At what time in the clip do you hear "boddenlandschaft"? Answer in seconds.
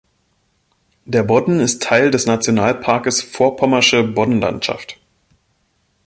4.01-4.97